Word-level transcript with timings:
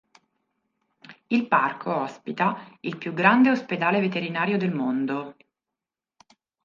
Il 1.27 1.47
parco 1.47 1.95
ospita 1.95 2.65
il 2.79 2.97
più 2.97 3.13
grande 3.13 3.51
ospedale 3.51 3.99
veterinario 3.99 4.57
del 4.57 4.71
mondo. 4.73 5.35